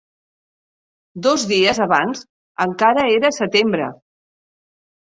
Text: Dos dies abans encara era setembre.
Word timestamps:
Dos 1.27 1.45
dies 1.53 1.83
abans 1.87 2.27
encara 2.67 3.07
era 3.21 3.35
setembre. 3.39 3.93